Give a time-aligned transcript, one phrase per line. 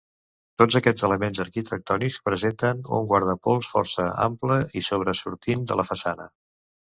[0.59, 6.27] Tots aquests elements arquitectònics presenten un guardapols força ample i sobresortint de la façana.